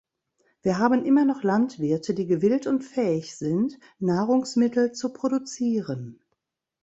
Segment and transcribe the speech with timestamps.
[0.63, 6.19] Wir haben immer noch Landwirte, die gewillt und fähig sind, Nahrungsmittel zu produzieren.